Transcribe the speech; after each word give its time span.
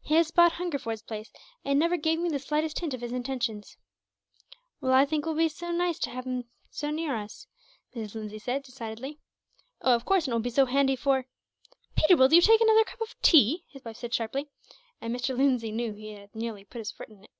"He 0.00 0.14
has 0.14 0.30
bought 0.30 0.52
Hungerford's 0.52 1.02
place, 1.02 1.30
and 1.66 1.78
never 1.78 1.98
gave 1.98 2.18
me 2.18 2.30
the 2.30 2.38
slightest 2.38 2.78
hint 2.78 2.94
of 2.94 3.02
his 3.02 3.12
intentions." 3.12 3.76
"Well, 4.80 4.94
I 4.94 5.04
think 5.04 5.26
it 5.26 5.28
will 5.28 5.36
be 5.36 5.50
very 5.50 5.76
nice 5.76 5.98
to 5.98 6.08
have 6.08 6.24
him 6.24 6.48
so 6.70 6.88
near 6.88 7.14
us," 7.14 7.46
Mrs. 7.94 8.14
Lindsay 8.14 8.38
said, 8.38 8.62
decidedly. 8.62 9.18
"Oh, 9.82 9.94
of 9.94 10.06
course, 10.06 10.24
and 10.26 10.32
it 10.32 10.34
will 10.36 10.40
be 10.40 10.48
so 10.48 10.64
handy 10.64 10.96
for" 10.96 11.26
"Peter, 11.94 12.16
will 12.16 12.32
you 12.32 12.40
take 12.40 12.62
another 12.62 12.84
cup 12.84 13.02
of 13.02 13.14
tea?" 13.20 13.64
his 13.68 13.84
wife 13.84 13.98
said, 13.98 14.14
sharply; 14.14 14.48
and 14.98 15.14
Mr. 15.14 15.36
Lindsay 15.36 15.72
knew 15.72 15.92
that 15.92 15.98
he 15.98 16.12
had 16.12 16.34
nearly 16.34 16.64
put 16.64 16.78
his 16.78 16.92
foot 16.92 17.10
in 17.10 17.22
it. 17.24 17.30